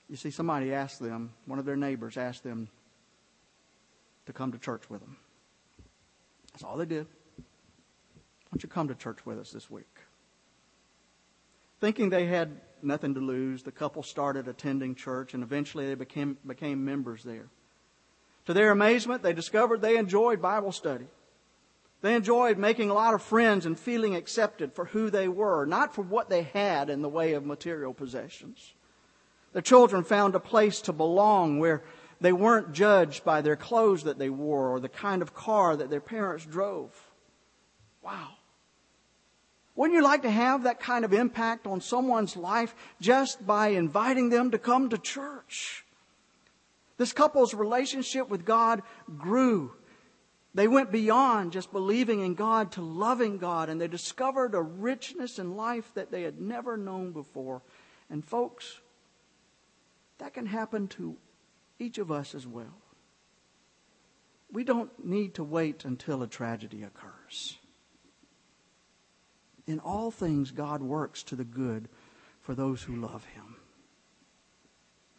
[0.09, 2.67] You see, somebody asked them, one of their neighbors asked them
[4.25, 5.17] to come to church with them.
[6.51, 7.05] That's all they did.
[7.37, 7.43] Why
[8.51, 9.87] don't you come to church with us this week?
[11.81, 16.37] Thinking they had nothing to lose, the couple started attending church and eventually they became,
[16.45, 17.47] became members there.
[18.45, 21.07] To their amazement, they discovered they enjoyed Bible study.
[22.01, 25.93] They enjoyed making a lot of friends and feeling accepted for who they were, not
[25.93, 28.73] for what they had in the way of material possessions.
[29.53, 31.83] The children found a place to belong where
[32.19, 35.89] they weren't judged by their clothes that they wore or the kind of car that
[35.89, 36.95] their parents drove.
[38.03, 38.29] Wow.
[39.81, 44.29] Wouldn't you like to have that kind of impact on someone's life just by inviting
[44.29, 45.83] them to come to church?
[46.97, 48.83] This couple's relationship with God
[49.17, 49.73] grew.
[50.53, 55.39] They went beyond just believing in God to loving God, and they discovered a richness
[55.39, 57.63] in life that they had never known before.
[58.07, 58.81] And, folks,
[60.19, 61.17] that can happen to
[61.79, 62.77] each of us as well.
[64.51, 67.57] We don't need to wait until a tragedy occurs.
[69.71, 71.87] In all things, God works to the good
[72.41, 73.55] for those who love Him.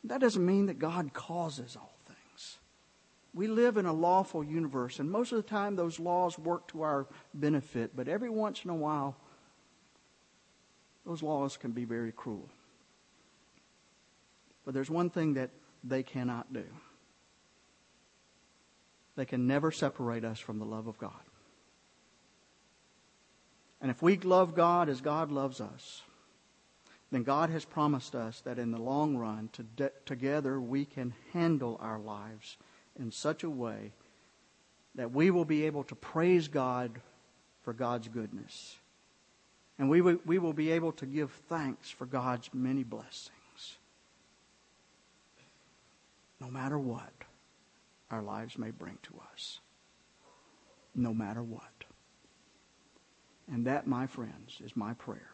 [0.05, 2.59] That doesn't mean that God causes all things.
[3.33, 6.83] We live in a lawful universe, and most of the time those laws work to
[6.83, 9.17] our benefit, but every once in a while,
[11.07, 12.51] those laws can be very cruel.
[14.67, 15.49] But there's one thing that
[15.83, 16.65] they cannot do
[19.17, 21.32] they can never separate us from the love of God.
[23.83, 26.03] And if we love God as God loves us,
[27.11, 31.13] then God has promised us that in the long run, to de- together we can
[31.33, 32.57] handle our lives
[32.99, 33.93] in such a way
[34.95, 37.01] that we will be able to praise God
[37.63, 38.77] for God's goodness.
[39.79, 43.31] And we, w- we will be able to give thanks for God's many blessings.
[46.41, 47.13] No matter what
[48.11, 49.61] our lives may bring to us.
[50.95, 51.82] No matter what.
[53.53, 55.29] And that, my friends, is my prayer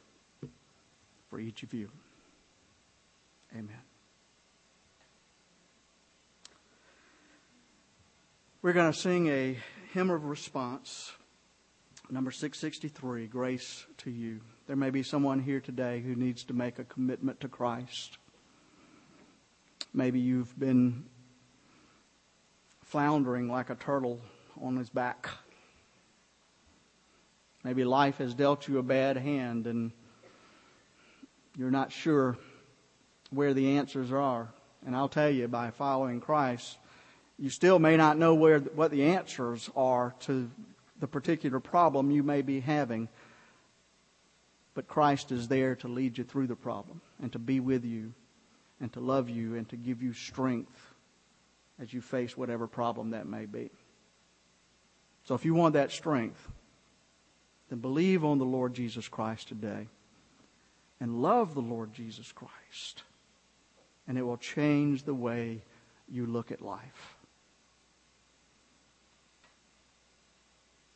[1.31, 1.89] for each of you.
[3.53, 3.79] Amen.
[8.61, 9.57] We're going to sing a
[9.93, 11.13] hymn of response,
[12.11, 14.41] number 663, Grace to You.
[14.67, 18.19] There may be someone here today who needs to make a commitment to Christ.
[19.95, 21.05] Maybe you've been
[22.83, 24.21] floundering like a turtle
[24.61, 25.29] on his back
[27.69, 29.93] Maybe life has dealt you a bad hand and
[31.55, 32.39] you're not sure
[33.29, 34.49] where the answers are.
[34.87, 36.79] And I'll tell you, by following Christ,
[37.39, 40.51] you still may not know where what the answers are to
[40.99, 43.11] the particular problem you may be having.
[44.73, 48.15] But Christ is there to lead you through the problem and to be with you
[48.81, 50.95] and to love you and to give you strength
[51.79, 53.69] as you face whatever problem that may be.
[55.25, 56.49] So if you want that strength,
[57.69, 59.89] then believe on the Lord Jesus Christ today
[61.01, 63.03] and love the Lord Jesus Christ.
[64.07, 65.63] And it will change the way
[66.09, 67.17] you look at life.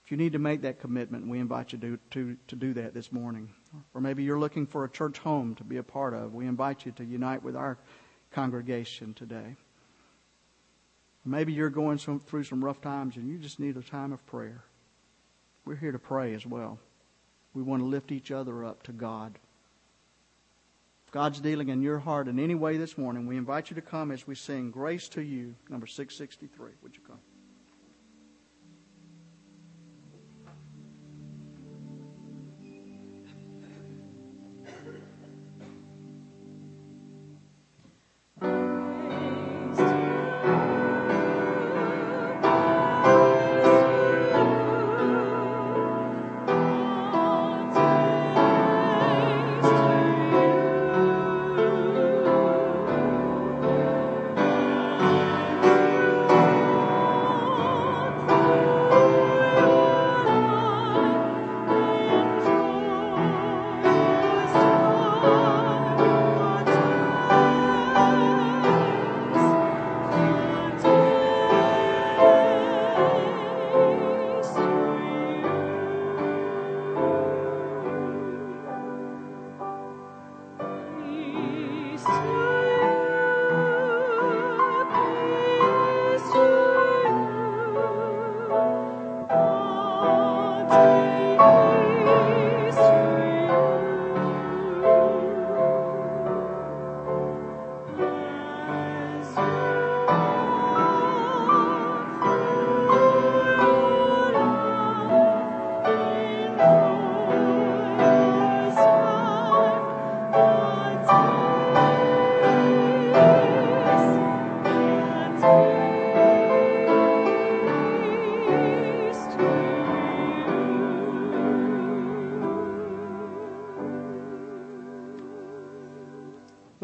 [0.04, 2.94] If you need to make that commitment, we invite you to, to, to do that
[2.94, 3.50] this morning.
[3.94, 6.34] Or maybe you're looking for a church home to be a part of.
[6.34, 7.78] We invite you to unite with our
[8.32, 9.56] congregation today.
[11.24, 14.24] Maybe you're going some, through some rough times and you just need a time of
[14.26, 14.64] prayer.
[15.64, 16.78] We're here to pray as well.
[17.54, 19.38] We want to lift each other up to God.
[21.06, 23.82] If God's dealing in your heart in any way this morning, we invite you to
[23.82, 26.72] come as we sing Grace to You, number 663.
[26.82, 27.18] Would you come?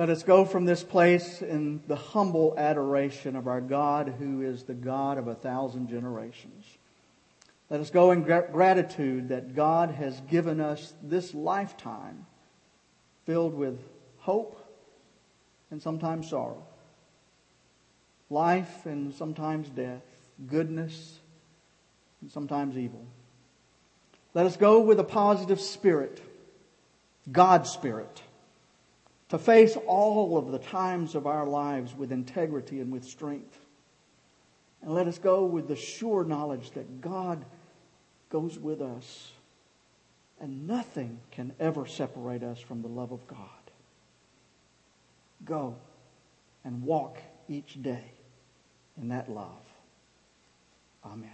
[0.09, 4.63] Let us go from this place in the humble adoration of our God who is
[4.63, 6.65] the God of a thousand generations.
[7.69, 12.25] Let us go in gratitude that God has given us this lifetime
[13.27, 13.79] filled with
[14.21, 14.59] hope
[15.71, 16.65] and sometimes sorrow,
[18.31, 20.07] life and sometimes death,
[20.47, 21.19] goodness
[22.23, 23.05] and sometimes evil.
[24.33, 26.23] Let us go with a positive spirit,
[27.31, 28.23] God's spirit
[29.29, 33.59] to face all of the times of our lives with integrity and with strength.
[34.83, 37.45] And let us go with the sure knowledge that God
[38.31, 39.33] goes with us
[40.41, 43.39] and nothing can ever separate us from the love of God.
[45.45, 45.77] Go
[46.65, 47.19] and walk
[47.49, 48.05] each day
[49.01, 49.63] in that love.
[51.05, 51.31] Amen.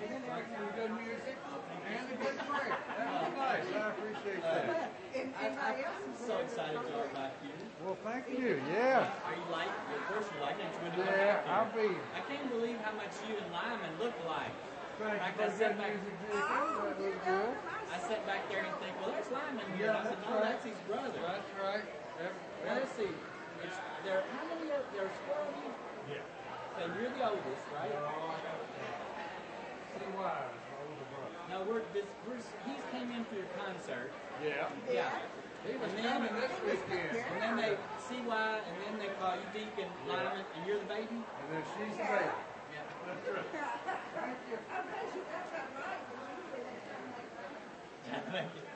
[0.00, 2.72] Thank you good music and a good drink.
[2.96, 3.68] That nice.
[3.68, 4.96] I appreciate that.
[5.12, 7.52] I'm so excited to be back here.
[7.84, 8.64] Well, thank you.
[8.72, 9.12] Yeah.
[9.28, 9.68] Are you like?
[9.68, 10.72] Of course you like it.
[10.96, 11.92] Yeah, I'll be.
[12.16, 14.56] I can't believe how much you and Lyman look like.
[15.04, 15.92] I sat back.
[18.48, 19.92] There and think, well, there's Lyman here.
[19.92, 20.42] Yeah, I said, no, right.
[20.44, 21.20] that's his brother.
[21.20, 21.84] That's right.
[22.64, 23.12] Let's see.
[23.64, 24.72] It's, there, how many?
[24.72, 25.72] Are, there's four of you.
[26.08, 26.24] Yeah.
[26.76, 27.92] So you're the oldest, right?
[27.92, 28.69] Yeah.
[29.98, 31.38] See why, my older brother.
[31.50, 34.12] No, we're, this, we're, he's came in for your concert.
[34.42, 34.68] Yeah.
[34.90, 35.10] Yeah.
[35.66, 37.16] He was And then- this weekend.
[37.20, 37.74] And then they
[38.08, 41.20] see why, and then they call you Deacon Lyman, and you're the baby?
[41.20, 42.32] And then she's the baby.
[42.72, 42.86] Yeah.
[43.06, 43.50] That's right.
[44.14, 44.58] Thank you.
[48.30, 48.60] Thank you.
[48.60, 48.69] Thank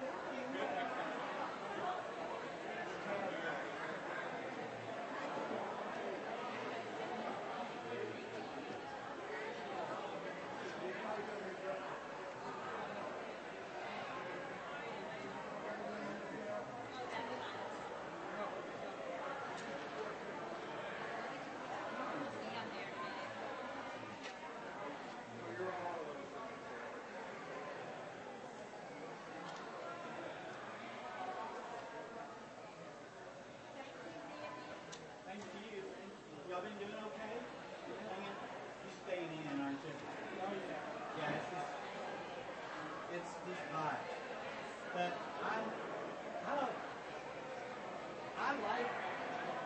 [36.62, 37.34] Been doing okay?
[37.34, 39.90] You staying in, aren't you?
[39.90, 41.18] Oh, yeah.
[41.18, 41.66] Yeah, it's just,
[43.10, 43.98] it's just hot.
[44.94, 45.10] But
[45.42, 45.58] I,
[46.46, 46.78] I don't,
[48.38, 48.86] I like,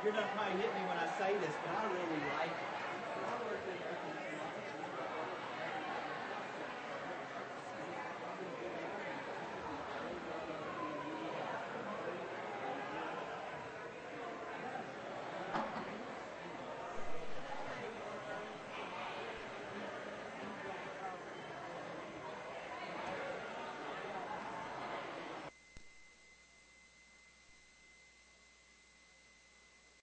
[0.01, 2.28] you're not probably hit me when I say this, but I really